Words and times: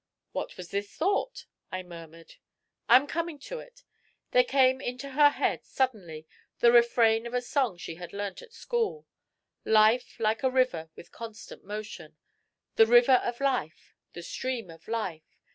"What 0.31 0.57
was 0.57 0.71
this 0.71 0.89
thought?" 0.89 1.45
I 1.71 1.83
murmured. 1.83 2.37
"I 2.89 2.95
am 2.95 3.05
coming 3.05 3.37
to 3.41 3.59
it. 3.59 3.83
There 4.31 4.43
came 4.43 4.81
into 4.81 5.09
her 5.09 5.29
head 5.29 5.63
suddenly 5.63 6.25
the 6.59 6.71
refrain 6.71 7.27
of 7.27 7.35
a 7.35 7.39
song 7.43 7.77
she 7.77 7.93
had 7.97 8.11
learnt 8.11 8.41
at 8.41 8.51
school: 8.51 9.05
'Life 9.63 10.19
like 10.19 10.41
a 10.41 10.49
river 10.49 10.89
with 10.95 11.11
constant 11.11 11.65
motion.' 11.65 12.17
'The 12.77 12.87
river 12.87 13.21
of 13.23 13.39
life! 13.39 13.93
The 14.13 14.23
stream 14.23 14.71
of 14.71 14.87
life! 14.87 15.37